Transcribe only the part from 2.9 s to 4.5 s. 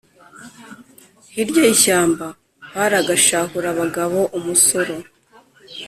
agashahurabagabo-